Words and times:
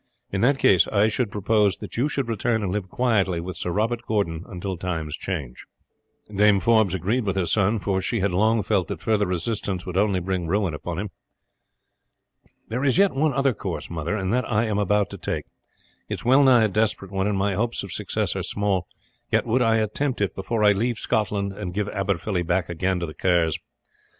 In 0.31 0.41
that 0.41 0.57
case 0.57 0.87
I 0.87 1.09
should 1.09 1.29
propose 1.29 1.77
that 1.77 1.95
you 1.95 2.09
should 2.09 2.27
return 2.27 2.63
and 2.63 2.71
live 2.71 2.89
quietly 2.89 3.39
with 3.39 3.55
Sir 3.55 3.69
Robert 3.69 4.01
Gordon 4.07 4.43
until 4.47 4.75
times 4.75 5.15
change." 5.15 5.67
Dame 6.35 6.59
Forbes 6.59 6.95
agreed 6.95 7.23
with 7.23 7.35
her 7.35 7.45
son, 7.45 7.77
for 7.77 8.01
she 8.01 8.19
had 8.19 8.31
long 8.31 8.63
felt 8.63 8.87
that 8.87 8.99
further 8.99 9.27
resistance 9.27 9.85
would 9.85 9.97
only 9.97 10.19
bring 10.19 10.47
ruin 10.47 10.73
upon 10.73 10.97
him. 10.97 11.11
"There 12.67 12.83
is 12.83 12.97
yet 12.97 13.11
one 13.13 13.33
other 13.33 13.53
course, 13.53 13.91
mother, 13.91 14.17
and 14.17 14.33
that 14.33 14.51
I 14.51 14.65
am 14.65 14.79
about 14.79 15.11
to 15.11 15.19
take; 15.19 15.45
it 16.09 16.15
is 16.15 16.25
well 16.25 16.41
nigh 16.41 16.63
a 16.63 16.67
desperate 16.67 17.11
one, 17.11 17.27
and 17.27 17.37
my 17.37 17.53
hopes 17.53 17.83
of 17.83 17.91
success 17.91 18.35
are 18.35 18.41
small, 18.41 18.87
yet 19.31 19.45
would 19.45 19.61
I 19.61 19.75
attempt 19.75 20.19
it 20.19 20.33
before 20.33 20.63
I 20.63 20.71
leave 20.71 20.97
Scotland 20.97 21.53
and 21.53 21.75
give 21.75 21.87
Aberfilly 21.89 22.41
back 22.41 22.69
again 22.69 22.99
to 23.01 23.05
the 23.05 23.13
Kerrs. 23.13 23.55